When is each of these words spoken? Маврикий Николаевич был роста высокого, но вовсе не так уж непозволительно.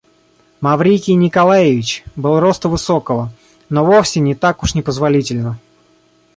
Маврикий 0.61 1.13
Николаевич 1.13 2.03
был 2.15 2.39
роста 2.39 2.67
высокого, 2.69 3.31
но 3.69 3.85
вовсе 3.85 4.19
не 4.19 4.33
так 4.33 4.63
уж 4.63 4.73
непозволительно. 4.73 5.59